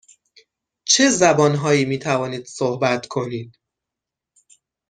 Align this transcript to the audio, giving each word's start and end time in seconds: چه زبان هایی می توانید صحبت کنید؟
چه 0.85 1.09
زبان 1.09 1.55
هایی 1.55 1.85
می 1.85 1.99
توانید 1.99 2.45
صحبت 2.45 3.07
کنید؟ 3.07 3.59